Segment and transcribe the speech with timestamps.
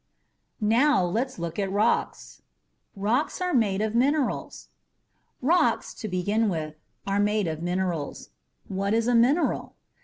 [0.59, 2.41] NOW LET'S LOOK AT ROCKS
[2.95, 4.69] ROCKS ARE MADE OF MINERALS
[5.43, 6.73] Rocks, to begin with,
[7.05, 8.31] are made of minerals.
[8.67, 9.75] What is a mineral?